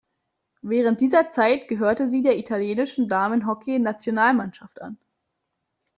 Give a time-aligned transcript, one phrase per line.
[0.63, 4.97] Während dieser Zeit gehörte sie der italienischen Damen-Hockey-Nationalmannschaft an.